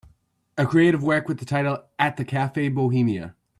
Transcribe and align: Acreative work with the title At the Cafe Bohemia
Acreative 0.57 1.03
work 1.03 1.27
with 1.27 1.37
the 1.37 1.45
title 1.45 1.77
At 1.99 2.17
the 2.17 2.25
Cafe 2.25 2.69
Bohemia 2.69 3.35